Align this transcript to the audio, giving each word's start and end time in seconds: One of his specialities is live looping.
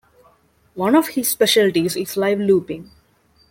One 0.73 0.95
of 0.95 1.09
his 1.09 1.29
specialities 1.29 1.95
is 1.95 2.17
live 2.17 2.39
looping. 2.39 2.89